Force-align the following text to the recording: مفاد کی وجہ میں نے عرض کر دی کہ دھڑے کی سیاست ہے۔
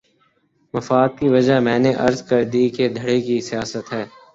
مفاد 0.73 1.09
کی 1.19 1.27
وجہ 1.29 1.57
میں 1.65 1.79
نے 1.79 1.91
عرض 2.05 2.19
کر 2.29 2.41
دی 2.53 2.63
کہ 2.75 2.85
دھڑے 2.97 3.17
کی 3.21 3.37
سیاست 3.49 3.85
ہے۔ 3.93 4.03